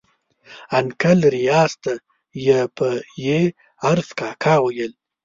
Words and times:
انکل 0.77 1.19
ریاض 1.35 1.71
ته 1.83 1.93
یې 2.45 2.59
په 2.77 2.87
ي 3.25 3.31
عرف 3.87 4.07
کاکا 4.19 4.55
ویل. 4.63 4.93